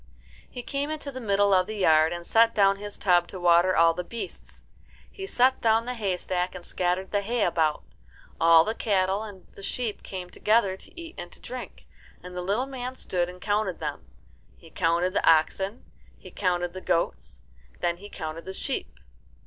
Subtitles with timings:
[0.49, 3.75] He came into the middle of the yard, and set down his tub to water
[3.75, 4.65] all the beasts.
[5.11, 7.83] He set down the haystack and scattered the hay about.
[8.39, 11.85] All the cattle and the sheep came together to eat and to drink,
[12.23, 14.07] and the little man stood and counted them.
[14.57, 15.83] He counted the oxen,
[16.17, 17.43] he counted the goats,
[17.73, 18.97] and then he counted the sheep.